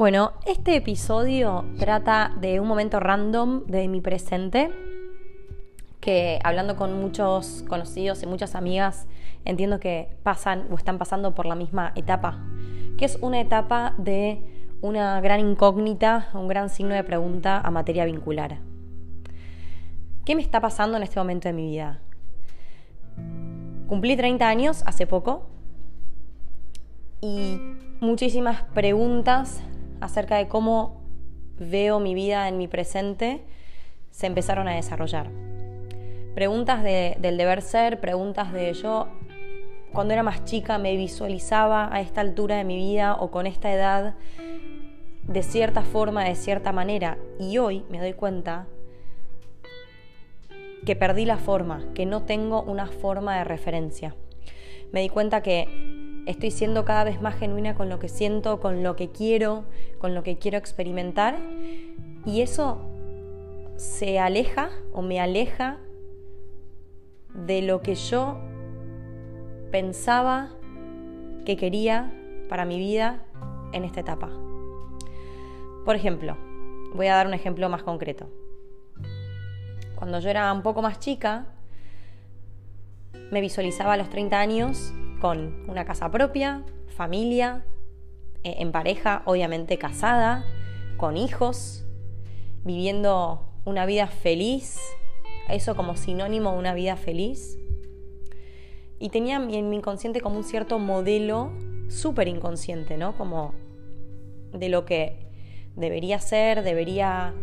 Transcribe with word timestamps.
Bueno, 0.00 0.32
este 0.46 0.76
episodio 0.76 1.66
trata 1.78 2.32
de 2.40 2.58
un 2.58 2.66
momento 2.66 3.00
random 3.00 3.66
de 3.66 3.86
mi 3.86 4.00
presente, 4.00 4.72
que 6.00 6.38
hablando 6.42 6.74
con 6.74 6.98
muchos 6.98 7.66
conocidos 7.68 8.22
y 8.22 8.26
muchas 8.26 8.54
amigas, 8.54 9.06
entiendo 9.44 9.78
que 9.78 10.16
pasan 10.22 10.68
o 10.70 10.76
están 10.76 10.96
pasando 10.96 11.34
por 11.34 11.44
la 11.44 11.54
misma 11.54 11.92
etapa, 11.96 12.42
que 12.96 13.04
es 13.04 13.18
una 13.20 13.42
etapa 13.42 13.92
de 13.98 14.42
una 14.80 15.20
gran 15.20 15.40
incógnita, 15.40 16.30
un 16.32 16.48
gran 16.48 16.70
signo 16.70 16.94
de 16.94 17.04
pregunta 17.04 17.60
a 17.60 17.70
materia 17.70 18.06
vincular. 18.06 18.56
¿Qué 20.24 20.34
me 20.34 20.40
está 20.40 20.62
pasando 20.62 20.96
en 20.96 21.02
este 21.02 21.20
momento 21.20 21.46
de 21.46 21.52
mi 21.52 21.66
vida? 21.66 22.00
Cumplí 23.86 24.16
30 24.16 24.48
años 24.48 24.82
hace 24.86 25.06
poco 25.06 25.50
y 27.20 27.60
muchísimas 28.00 28.62
preguntas 28.72 29.62
acerca 30.00 30.36
de 30.36 30.48
cómo 30.48 31.02
veo 31.58 32.00
mi 32.00 32.14
vida 32.14 32.48
en 32.48 32.58
mi 32.58 32.68
presente 32.68 33.44
se 34.10 34.26
empezaron 34.26 34.68
a 34.68 34.74
desarrollar. 34.74 35.30
Preguntas 36.34 36.82
del 36.82 37.36
deber 37.36 37.62
ser, 37.62 38.00
preguntas 38.00 38.52
de 38.52 38.72
yo 38.72 39.08
cuando 39.92 40.14
era 40.14 40.22
más 40.22 40.44
chica 40.44 40.78
me 40.78 40.96
visualizaba 40.96 41.92
a 41.92 42.00
esta 42.00 42.20
altura 42.20 42.56
de 42.56 42.64
mi 42.64 42.76
vida 42.76 43.14
o 43.14 43.30
con 43.30 43.46
esta 43.46 43.72
edad 43.72 44.14
de 45.24 45.42
cierta 45.42 45.82
forma, 45.82 46.24
de 46.24 46.34
cierta 46.34 46.72
manera. 46.72 47.18
Y 47.38 47.58
hoy 47.58 47.84
me 47.90 47.98
doy 47.98 48.12
cuenta 48.12 48.66
que 50.86 50.96
perdí 50.96 51.24
la 51.24 51.38
forma, 51.38 51.84
que 51.94 52.06
no 52.06 52.22
tengo 52.22 52.62
una 52.62 52.86
forma 52.86 53.36
de 53.38 53.44
referencia. 53.44 54.14
Me 54.92 55.00
di 55.00 55.08
cuenta 55.08 55.42
que 55.42 55.89
estoy 56.30 56.50
siendo 56.50 56.84
cada 56.84 57.04
vez 57.04 57.20
más 57.20 57.36
genuina 57.36 57.74
con 57.74 57.88
lo 57.88 57.98
que 57.98 58.08
siento, 58.08 58.60
con 58.60 58.82
lo 58.82 58.96
que 58.96 59.10
quiero, 59.10 59.64
con 59.98 60.14
lo 60.14 60.22
que 60.22 60.38
quiero 60.38 60.58
experimentar. 60.58 61.38
Y 62.24 62.40
eso 62.40 62.80
se 63.76 64.18
aleja 64.18 64.70
o 64.92 65.02
me 65.02 65.20
aleja 65.20 65.78
de 67.34 67.62
lo 67.62 67.80
que 67.80 67.94
yo 67.94 68.38
pensaba 69.70 70.50
que 71.44 71.56
quería 71.56 72.12
para 72.48 72.64
mi 72.64 72.78
vida 72.78 73.22
en 73.72 73.84
esta 73.84 74.00
etapa. 74.00 74.30
Por 75.84 75.96
ejemplo, 75.96 76.36
voy 76.94 77.06
a 77.06 77.14
dar 77.14 77.26
un 77.26 77.34
ejemplo 77.34 77.68
más 77.68 77.82
concreto. 77.82 78.28
Cuando 79.94 80.18
yo 80.18 80.28
era 80.30 80.52
un 80.52 80.62
poco 80.62 80.82
más 80.82 80.98
chica, 80.98 81.46
me 83.30 83.40
visualizaba 83.40 83.94
a 83.94 83.96
los 83.96 84.10
30 84.10 84.38
años 84.38 84.92
con 85.20 85.64
una 85.68 85.84
casa 85.84 86.10
propia, 86.10 86.64
familia, 86.88 87.64
eh, 88.42 88.56
en 88.58 88.72
pareja, 88.72 89.22
obviamente 89.26 89.78
casada, 89.78 90.44
con 90.96 91.16
hijos, 91.16 91.84
viviendo 92.64 93.46
una 93.64 93.86
vida 93.86 94.06
feliz, 94.06 94.80
eso 95.48 95.76
como 95.76 95.96
sinónimo 95.96 96.52
de 96.52 96.58
una 96.58 96.74
vida 96.74 96.96
feliz. 96.96 97.58
Y 98.98 99.10
tenía 99.10 99.36
en 99.36 99.70
mi 99.70 99.76
inconsciente 99.76 100.20
como 100.20 100.36
un 100.38 100.44
cierto 100.44 100.78
modelo 100.78 101.52
súper 101.88 102.28
inconsciente, 102.28 102.96
¿no? 102.96 103.16
Como 103.16 103.54
de 104.52 104.68
lo 104.68 104.84
que 104.84 105.16
debería 105.76 106.18
ser, 106.18 106.62
debería 106.62 107.34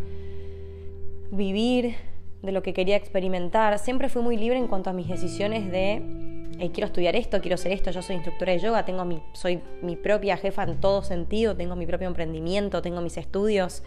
vivir, 1.31 1.95
de 2.41 2.51
lo 2.51 2.61
que 2.61 2.73
quería 2.73 2.95
experimentar. 2.95 3.77
Siempre 3.79 4.09
fui 4.09 4.21
muy 4.21 4.37
libre 4.37 4.57
en 4.57 4.67
cuanto 4.67 4.89
a 4.89 4.93
mis 4.93 5.07
decisiones 5.07 5.71
de 5.71 6.26
eh, 6.59 6.71
quiero 6.71 6.87
estudiar 6.87 7.15
esto, 7.15 7.39
quiero 7.39 7.57
ser 7.57 7.71
esto, 7.71 7.91
yo 7.91 8.01
soy 8.01 8.15
instructora 8.15 8.51
de 8.51 8.59
yoga, 8.59 8.83
tengo 8.83 9.05
mi, 9.05 9.21
soy 9.33 9.61
mi 9.81 9.95
propia 9.95 10.37
jefa 10.37 10.63
en 10.63 10.79
todo 10.79 11.03
sentido, 11.03 11.55
tengo 11.55 11.75
mi 11.75 11.85
propio 11.85 12.07
emprendimiento, 12.07 12.81
tengo 12.81 13.01
mis 13.01 13.17
estudios, 13.17 13.83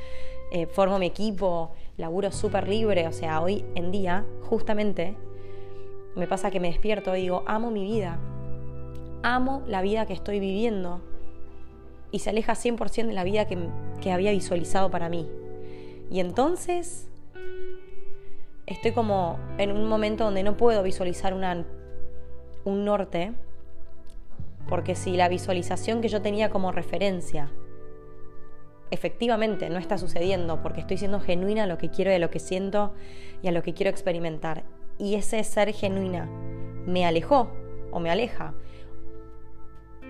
eh, 0.53 0.67
formo 0.67 0.99
mi 0.99 1.07
equipo, 1.07 1.73
laburo 1.97 2.31
súper 2.31 2.69
libre, 2.69 3.09
o 3.09 3.13
sea, 3.13 3.41
hoy 3.41 3.65
en 3.75 3.91
día, 3.91 4.25
justamente, 4.43 5.17
me 6.15 6.27
pasa 6.29 6.51
que 6.51 6.61
me 6.61 6.69
despierto 6.69 7.17
y 7.17 7.23
digo, 7.23 7.43
amo 7.47 7.71
mi 7.73 7.83
vida, 7.83 8.19
amo 9.23 9.63
la 9.67 9.83
vida 9.83 10.07
que 10.07 10.13
estoy 10.13 10.39
viviendo 10.39 11.01
y 12.13 12.21
se 12.21 12.31
aleja 12.31 12.55
100% 12.55 13.07
de 13.07 13.13
la 13.13 13.25
vida 13.25 13.47
que, 13.47 13.59
que 14.01 14.13
había 14.13 14.31
visualizado 14.31 14.91
para 14.91 15.09
mí. 15.09 15.29
Y 16.11 16.21
entonces 16.21 17.09
estoy 18.67 18.93
como 18.93 19.39
en 19.59 19.73
un 19.73 19.89
momento 19.89 20.25
donde 20.25 20.43
no 20.43 20.57
puedo 20.57 20.83
visualizar 20.83 21.35
una 21.35 21.65
un 22.65 22.85
norte, 22.85 23.33
porque 24.69 24.95
si 24.95 25.17
la 25.17 25.29
visualización 25.29 26.01
que 26.01 26.09
yo 26.09 26.23
tenía 26.23 26.51
como 26.51 26.73
referencia 26.73 27.51
efectivamente 28.91 29.71
no 29.71 29.79
está 29.79 29.99
sucediendo, 29.99 30.63
porque 30.63 30.81
estoy 30.81 30.99
siendo 30.99 31.21
genuina 31.21 31.65
a 31.65 31.67
lo 31.67 31.79
que 31.79 31.91
quiero 31.91 32.11
y 32.11 32.15
a 32.15 32.19
lo 32.19 32.31
que 32.31 32.41
siento 32.41 32.93
y 33.43 33.49
a 33.49 33.53
lo 33.53 33.63
que 33.63 33.73
quiero 33.73 33.91
experimentar, 33.91 34.65
y 34.99 35.15
ese 35.15 35.43
ser 35.45 35.73
genuina 35.73 36.27
me 36.87 37.07
alejó 37.07 37.51
o 37.93 38.01
me 38.01 38.11
aleja 38.11 38.55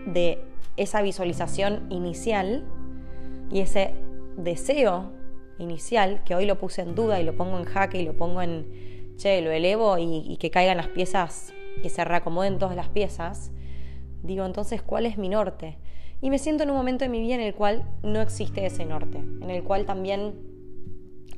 de 0.06 0.42
esa 0.76 1.02
visualización 1.02 1.86
inicial 1.90 2.64
y 3.50 3.60
ese 3.60 3.94
deseo 4.36 5.12
inicial, 5.58 6.22
que 6.24 6.34
hoy 6.34 6.46
lo 6.46 6.58
puse 6.58 6.80
en 6.80 6.94
duda 6.94 7.20
y 7.20 7.24
lo 7.24 7.36
pongo 7.36 7.58
en 7.58 7.64
jaque 7.64 8.00
y 8.00 8.04
lo 8.04 8.16
pongo 8.16 8.40
en, 8.40 9.14
che, 9.16 9.42
lo 9.42 9.50
elevo 9.50 9.98
y, 9.98 10.24
y 10.26 10.36
que 10.38 10.50
caigan 10.50 10.78
las 10.78 10.88
piezas 10.88 11.52
que 11.82 11.88
se 11.88 12.04
reacomoden 12.04 12.58
todas 12.58 12.76
las 12.76 12.88
piezas, 12.88 13.50
digo 14.22 14.44
entonces, 14.44 14.82
¿cuál 14.82 15.06
es 15.06 15.18
mi 15.18 15.28
norte? 15.28 15.78
Y 16.20 16.30
me 16.30 16.38
siento 16.38 16.62
en 16.62 16.70
un 16.70 16.76
momento 16.76 17.04
de 17.04 17.08
mi 17.08 17.20
vida 17.20 17.34
en 17.34 17.40
el 17.40 17.54
cual 17.54 17.84
no 18.02 18.20
existe 18.20 18.66
ese 18.66 18.84
norte, 18.84 19.18
en 19.18 19.50
el 19.50 19.62
cual 19.62 19.86
también 19.86 20.34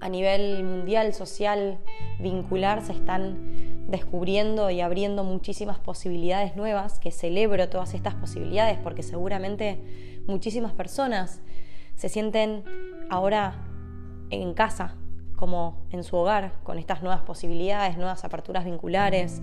a 0.01 0.09
nivel 0.09 0.65
mundial, 0.65 1.15
social, 1.15 1.79
vincular, 2.19 2.83
se 2.83 2.93
están 2.93 3.87
descubriendo 3.87 4.71
y 4.71 4.81
abriendo 4.81 5.23
muchísimas 5.23 5.79
posibilidades 5.79 6.57
nuevas, 6.57 6.99
que 6.99 7.13
celebro 7.13 7.69
todas 7.69 7.95
estas 7.95 8.15
posibilidades 8.15 8.79
porque 8.79 9.05
seguramente 9.05 9.79
muchísimas 10.27 10.73
personas 10.73 11.41
se 11.95 12.09
sienten 12.09 12.65
ahora 13.11 13.55
en 14.31 14.55
casa, 14.55 14.97
como 15.37 15.85
en 15.91 16.03
su 16.03 16.17
hogar, 16.17 16.53
con 16.65 16.79
estas 16.79 17.03
nuevas 17.03 17.23
posibilidades, 17.23 17.97
nuevas 17.97 18.25
aperturas 18.25 18.65
vinculares, 18.65 19.41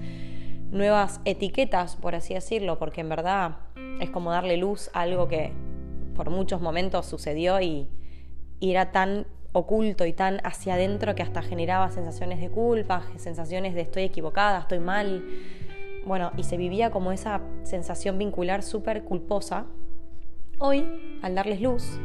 nuevas 0.72 1.20
etiquetas, 1.26 1.96
por 1.96 2.16
así 2.16 2.34
decirlo, 2.34 2.78
porque 2.78 3.02
en 3.02 3.10
verdad 3.10 3.58
es 4.00 4.10
como 4.10 4.32
darle 4.32 4.58
luz 4.58 4.90
a 4.94 5.02
algo 5.02 5.28
que 5.28 5.52
por 6.16 6.30
muchos 6.30 6.62
momentos 6.62 7.06
sucedió 7.06 7.62
y, 7.62 7.88
era 8.62 8.92
tan 8.92 9.26
oculto 9.54 10.06
y 10.06 10.12
tan 10.12 10.42
hacia 10.44 10.74
adentro 10.74 11.16
que 11.16 11.24
hasta 11.24 11.42
generaba 11.42 11.90
sensaciones 11.92 12.42
de 12.42 12.50
culpa, 12.50 13.04
sensaciones 13.16 13.74
de 13.74 13.80
estoy 13.80 14.04
equivocada, 14.04 14.60
estoy 14.60 14.80
mal. 14.80 15.24
Bueno, 16.06 16.34
y 16.36 16.44
se 16.44 16.58
vivía 16.58 16.92
como 16.92 17.14
esa 17.14 17.42
sensación 17.64 18.18
vincular 18.18 18.62
súper 18.62 19.06
culposa. 19.06 19.66
Hoy, 20.58 20.86
al 21.22 21.36
darles 21.36 21.62
luz, 21.62 22.02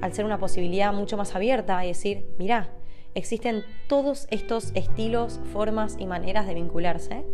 al 0.00 0.14
ser 0.14 0.24
una 0.24 0.38
posibilidad 0.38 0.90
mucho 0.94 1.18
más 1.18 1.34
abierta 1.34 1.84
y 1.84 1.88
decir, 1.88 2.34
mira, 2.38 2.70
existen 3.14 3.62
todos 3.86 4.26
estos 4.30 4.72
estilos, 4.74 5.38
formas 5.52 5.96
y 5.98 6.06
maneras 6.06 6.46
de 6.46 6.54
vincularse 6.54 7.26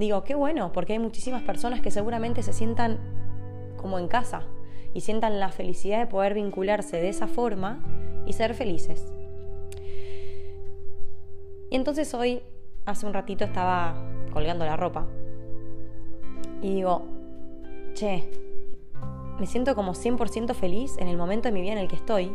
digo, 0.00 0.24
qué 0.24 0.34
bueno, 0.34 0.72
porque 0.72 0.94
hay 0.94 0.98
muchísimas 0.98 1.42
personas 1.42 1.80
que 1.80 1.90
seguramente 1.90 2.42
se 2.42 2.52
sientan 2.52 2.98
como 3.76 3.98
en 3.98 4.08
casa 4.08 4.42
y 4.94 5.02
sientan 5.02 5.38
la 5.38 5.50
felicidad 5.50 6.00
de 6.00 6.06
poder 6.06 6.34
vincularse 6.34 6.96
de 6.96 7.10
esa 7.10 7.28
forma 7.28 7.80
y 8.26 8.32
ser 8.32 8.54
felices. 8.54 9.12
Y 11.70 11.76
entonces 11.76 12.12
hoy, 12.14 12.42
hace 12.86 13.06
un 13.06 13.12
ratito, 13.12 13.44
estaba 13.44 13.94
colgando 14.32 14.64
la 14.64 14.76
ropa 14.76 15.06
y 16.62 16.74
digo, 16.74 17.06
che, 17.94 18.28
me 19.38 19.46
siento 19.46 19.74
como 19.74 19.92
100% 19.92 20.54
feliz 20.54 20.96
en 20.98 21.08
el 21.08 21.16
momento 21.16 21.48
de 21.48 21.52
mi 21.52 21.60
vida 21.60 21.72
en 21.72 21.78
el 21.78 21.88
que 21.88 21.96
estoy. 21.96 22.32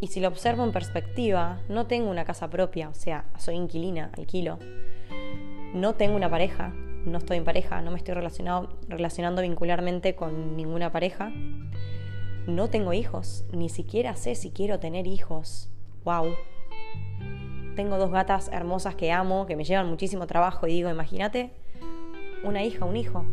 Y 0.00 0.08
si 0.08 0.20
lo 0.20 0.28
observo 0.28 0.64
en 0.64 0.72
perspectiva, 0.72 1.62
no 1.68 1.86
tengo 1.86 2.10
una 2.10 2.24
casa 2.24 2.50
propia, 2.50 2.90
o 2.90 2.94
sea, 2.94 3.30
soy 3.38 3.54
inquilina, 3.54 4.10
alquilo 4.16 4.58
no 5.76 5.94
tengo 5.94 6.16
una 6.16 6.30
pareja, 6.30 6.72
no 7.04 7.18
estoy 7.18 7.36
en 7.36 7.44
pareja, 7.44 7.82
no 7.82 7.90
me 7.90 7.98
estoy 7.98 8.14
relacionando 8.14 9.42
vincularmente 9.42 10.16
con 10.16 10.56
ninguna 10.56 10.90
pareja. 10.90 11.30
No 12.46 12.68
tengo 12.68 12.92
hijos, 12.92 13.44
ni 13.52 13.68
siquiera 13.68 14.16
sé 14.16 14.34
si 14.34 14.50
quiero 14.50 14.78
tener 14.78 15.06
hijos. 15.06 15.68
¡Wow! 16.04 16.34
Tengo 17.76 17.98
dos 17.98 18.10
gatas 18.10 18.48
hermosas 18.52 18.94
que 18.94 19.12
amo, 19.12 19.46
que 19.46 19.54
me 19.54 19.64
llevan 19.64 19.88
muchísimo 19.88 20.26
trabajo 20.26 20.66
y 20.66 20.72
digo, 20.72 20.88
imagínate 20.88 21.50
una 22.42 22.64
hija, 22.64 22.86
un 22.86 22.96
hijo. 22.96 23.26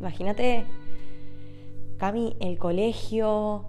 Imagínate, 0.00 0.64
Cami, 1.98 2.36
el 2.40 2.58
colegio, 2.58 3.66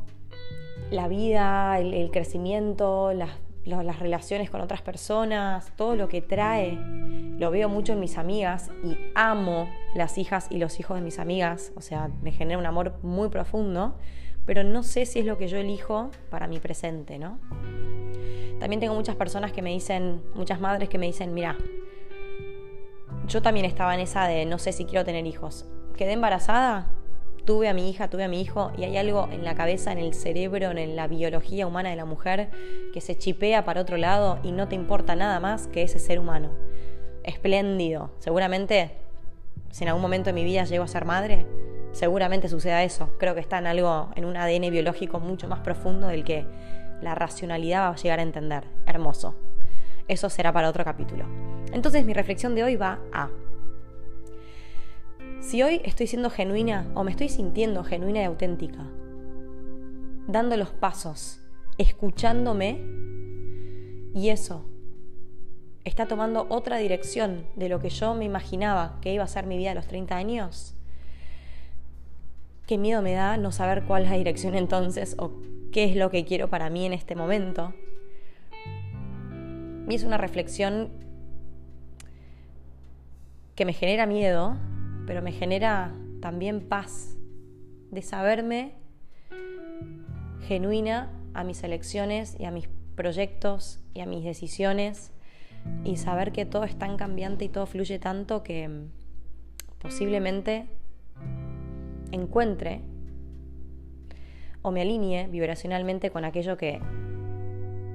la 0.90 1.08
vida, 1.08 1.80
el, 1.80 2.10
crecimiento, 2.12 3.14
las, 3.14 3.30
las 3.68 4.00
relaciones 4.00 4.50
con 4.50 4.62
otras 4.62 4.82
personas, 4.82 5.72
todo 5.76 5.96
lo 5.96 6.08
que 6.08 6.22
trae 6.22 6.78
lo 7.38 7.52
veo 7.52 7.70
mucho 7.70 7.94
en 7.94 8.00
mis 8.00 8.18
amigas 8.18 8.72
y 8.84 8.98
amo 9.14 9.70
las 9.94 10.18
hijas 10.18 10.48
y 10.50 10.58
los 10.58 10.80
hijos 10.80 10.98
de 10.98 11.04
mis 11.04 11.20
amigas, 11.20 11.72
o 11.76 11.82
sea, 11.82 12.10
me 12.22 12.32
genera 12.32 12.58
un 12.58 12.66
amor 12.66 12.98
muy 13.04 13.30
profundo, 13.30 13.96
pero 14.46 14.64
no 14.64 14.82
sé 14.84 15.06
si 15.06 15.20
es 15.20 15.26
lo 15.26 15.38
que 15.38 15.48
yo 15.48 15.58
elijo 15.58 16.10
para 16.30 16.48
mi 16.48 16.60
presente, 16.60 17.20
¿no? 17.20 17.40
También 18.60 18.80
tengo 18.80 18.96
muchas 18.96 19.16
personas 19.16 19.52
que 19.52 19.62
me 19.62 19.70
dicen, 19.70 20.24
muchas 20.34 20.60
madres 20.60 20.90
que 20.90 20.98
me 20.98 21.06
dicen, 21.06 21.34
mira, 21.34 21.58
yo 23.28 23.42
también 23.42 23.66
estaba 23.66 23.94
en 23.94 24.00
esa 24.00 24.28
de 24.28 24.46
no 24.46 24.58
sé 24.58 24.72
si 24.72 24.86
quiero 24.86 25.06
tener 25.06 25.28
hijos. 25.28 25.68
Quedé 25.96 26.14
embarazada, 26.14 26.88
tuve 27.48 27.70
a 27.70 27.74
mi 27.74 27.90
hija, 27.90 28.10
tuve 28.10 28.26
a 28.26 28.28
mi 28.28 28.42
hijo, 28.42 28.74
y 28.78 28.84
hay 28.84 28.98
algo 28.98 29.30
en 29.32 29.46
la 29.46 29.56
cabeza, 29.56 29.94
en 29.94 30.00
el 30.00 30.14
cerebro, 30.14 30.70
en 30.72 30.96
la 30.98 31.08
biología 31.08 31.66
humana 31.66 31.90
de 31.90 31.96
la 31.96 32.04
mujer 32.04 32.50
que 32.94 33.00
se 33.00 33.18
chipea 33.18 33.64
para 33.64 33.80
otro 33.80 33.96
lado 33.96 34.38
y 34.44 34.52
no 34.52 34.68
te 34.68 34.76
importa 34.76 35.16
nada 35.16 35.40
más 35.40 35.68
que 35.68 35.82
ese 35.82 35.98
ser 35.98 36.20
humano. 36.20 36.50
Espléndido. 37.24 38.12
Seguramente, 38.20 38.92
si 39.72 39.86
en 39.86 39.88
algún 39.88 40.02
momento 40.02 40.30
de 40.30 40.34
mi 40.34 40.44
vida 40.44 40.66
llego 40.66 40.84
a 40.84 40.90
ser 40.90 41.06
madre, 41.06 41.46
seguramente 41.94 42.50
suceda 42.50 42.84
eso. 42.84 43.12
Creo 43.18 43.34
que 43.34 43.40
está 43.40 43.60
en 43.60 43.68
algo, 43.68 44.10
en 44.16 44.26
un 44.26 44.36
ADN 44.36 44.70
biológico 44.70 45.22
mucho 45.22 45.48
más 45.48 45.62
profundo 45.62 46.08
del 46.08 46.26
que 46.26 46.46
la 47.02 47.16
racionalidad 47.16 47.84
va 47.84 47.90
a 47.90 47.96
llegar 47.96 48.20
a 48.20 48.24
entender. 48.24 48.66
Hermoso. 48.86 49.36
Eso 50.10 50.30
será 50.30 50.52
para 50.52 50.68
otro 50.68 50.84
capítulo. 50.84 51.26
Entonces 51.72 52.04
mi 52.04 52.14
reflexión 52.14 52.56
de 52.56 52.66
hoy 52.66 52.76
va 52.76 53.00
a... 53.14 53.30
Si 55.48 55.64
hoy 55.64 55.80
estoy 55.86 56.08
siendo 56.08 56.30
genuina 56.30 56.92
o 56.94 57.06
me 57.06 57.12
estoy 57.12 57.30
sintiendo 57.30 57.86
genuina 57.86 58.20
y 58.20 58.26
auténtica, 58.26 58.86
dando 60.28 60.58
los 60.58 60.72
pasos, 60.72 61.40
escuchándome, 61.78 62.84
y 64.14 64.28
eso 64.28 64.66
está 65.86 66.06
tomando 66.06 66.48
otra 66.50 66.80
dirección 66.80 67.46
de 67.56 67.70
lo 67.70 67.80
que 67.80 67.90
yo 67.90 68.14
me 68.14 68.26
imaginaba 68.26 69.00
que 69.00 69.14
iba 69.14 69.24
a 69.24 69.28
ser 69.28 69.46
mi 69.46 69.58
vida 69.58 69.72
a 69.72 69.76
los 69.76 69.88
30 69.88 70.18
años, 70.18 70.76
qué 72.66 72.78
miedo 72.78 73.02
me 73.02 73.14
da 73.14 73.38
no 73.38 73.54
saber 73.54 73.86
cuál 73.86 74.04
es 74.04 74.10
la 74.10 74.18
dirección 74.18 74.54
entonces 74.54 75.16
o 75.18 75.32
qué 75.72 75.86
es 75.86 75.96
lo 75.96 76.12
que 76.12 76.26
quiero 76.26 76.50
para 76.50 76.70
mí 76.70 76.86
en 76.86 76.92
este 76.92 77.16
momento. 77.16 77.74
Y 79.88 79.96
es 79.96 80.04
una 80.04 80.18
reflexión 80.18 80.90
que 83.56 83.64
me 83.64 83.72
genera 83.72 84.06
miedo, 84.06 84.58
pero 85.08 85.24
me 85.24 85.32
genera 85.32 85.96
también 86.22 86.68
paz 86.68 87.18
de 87.90 88.02
saberme 88.04 88.76
genuina 90.42 91.12
a 91.34 91.44
mis 91.44 91.64
elecciones 91.64 92.36
y 92.38 92.46
a 92.46 92.52
mis 92.52 92.68
proyectos 92.96 93.80
y 93.94 94.02
a 94.02 94.06
mis 94.06 94.24
decisiones 94.24 95.14
y 95.84 95.98
saber 95.98 96.32
que 96.32 96.46
todo 96.46 96.66
es 96.66 96.78
tan 96.78 96.98
cambiante 96.98 97.46
y 97.46 97.50
todo 97.50 97.66
fluye 97.66 98.00
tanto 98.00 98.44
que 98.44 98.70
posiblemente 99.80 100.68
encuentre 102.12 102.82
o 104.62 104.72
me 104.72 104.82
alinee 104.82 105.28
vibracionalmente 105.28 106.12
con 106.12 106.26
aquello 106.26 106.58
que 106.58 106.82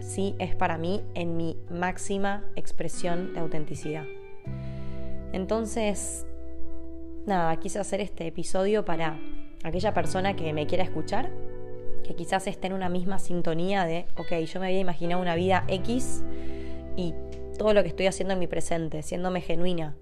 sí 0.00 0.34
es 0.38 0.54
para 0.54 0.78
mí 0.78 1.02
en 1.14 1.36
mi 1.36 1.58
máxima 1.70 2.44
expresión 2.56 3.34
de 3.34 3.40
autenticidad. 3.40 4.04
Entonces, 5.32 6.26
nada, 7.26 7.56
quise 7.56 7.78
hacer 7.78 8.00
este 8.00 8.26
episodio 8.26 8.84
para 8.84 9.18
aquella 9.64 9.94
persona 9.94 10.34
que 10.34 10.52
me 10.52 10.66
quiera 10.66 10.84
escuchar, 10.84 11.30
que 12.04 12.14
quizás 12.14 12.46
esté 12.46 12.66
en 12.66 12.72
una 12.72 12.88
misma 12.88 13.18
sintonía 13.18 13.84
de, 13.84 14.06
ok, 14.16 14.32
yo 14.44 14.60
me 14.60 14.66
había 14.66 14.80
imaginado 14.80 15.22
una 15.22 15.34
vida 15.34 15.64
X 15.68 16.24
y 16.96 17.14
todo 17.58 17.74
lo 17.74 17.82
que 17.82 17.88
estoy 17.88 18.06
haciendo 18.06 18.34
en 18.34 18.40
mi 18.40 18.46
presente, 18.46 19.02
siéndome 19.02 19.40
genuina, 19.40 19.96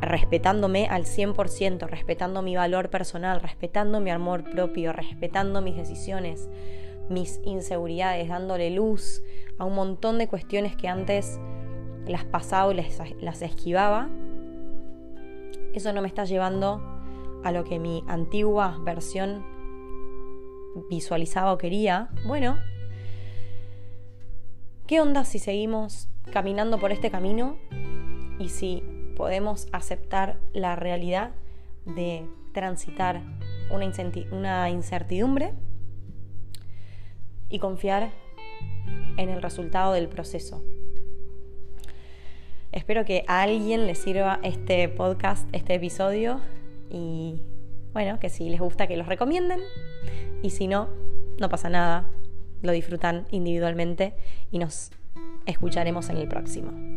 respetándome 0.00 0.86
al 0.86 1.04
100%, 1.04 1.88
respetando 1.88 2.42
mi 2.42 2.54
valor 2.54 2.90
personal, 2.90 3.40
respetando 3.40 4.00
mi 4.00 4.10
amor 4.10 4.44
propio, 4.44 4.92
respetando 4.92 5.60
mis 5.60 5.76
decisiones, 5.76 6.48
mis 7.08 7.40
inseguridades, 7.44 8.28
dándole 8.28 8.70
luz 8.70 9.22
a 9.58 9.64
un 9.64 9.74
montón 9.74 10.18
de 10.18 10.28
cuestiones 10.28 10.76
que 10.76 10.88
antes 10.88 11.40
las 12.06 12.24
pasaba 12.24 12.72
y 12.72 12.76
las, 13.20 13.42
esquivaba, 13.42 14.08
eso 15.72 15.92
no 15.92 16.02
me 16.02 16.08
está 16.08 16.24
llevando 16.24 16.80
a 17.44 17.52
lo 17.52 17.64
que 17.64 17.78
mi 17.78 18.04
antigua 18.06 18.78
versión 18.84 19.44
visualizaba 20.88 21.52
o 21.52 21.58
quería. 21.58 22.10
Bueno, 22.26 22.58
¿qué 24.86 25.00
onda 25.00 25.24
si 25.24 25.38
seguimos 25.38 26.08
caminando 26.32 26.78
por 26.78 26.92
este 26.92 27.10
camino 27.10 27.56
y 28.38 28.48
si 28.48 28.82
podemos 29.16 29.68
aceptar 29.72 30.38
la 30.52 30.76
realidad 30.76 31.32
de 31.84 32.26
transitar 32.52 33.22
una 33.70 34.70
incertidumbre 34.70 35.54
y 37.48 37.58
confiar 37.58 38.10
en 39.16 39.28
el 39.28 39.42
resultado 39.42 39.92
del 39.92 40.08
proceso. 40.08 40.62
Espero 42.72 43.04
que 43.04 43.24
a 43.28 43.42
alguien 43.42 43.86
le 43.86 43.94
sirva 43.94 44.40
este 44.42 44.88
podcast, 44.88 45.46
este 45.52 45.74
episodio. 45.74 46.40
Y 46.90 47.42
bueno, 47.92 48.18
que 48.18 48.30
si 48.30 48.48
les 48.48 48.60
gusta 48.60 48.86
que 48.86 48.96
los 48.96 49.06
recomienden. 49.06 49.60
Y 50.42 50.50
si 50.50 50.66
no, 50.66 50.88
no 51.38 51.50
pasa 51.50 51.68
nada, 51.68 52.08
lo 52.62 52.72
disfrutan 52.72 53.26
individualmente 53.30 54.14
y 54.50 54.58
nos 54.58 54.90
escucharemos 55.44 56.08
en 56.08 56.16
el 56.16 56.28
próximo. 56.28 56.91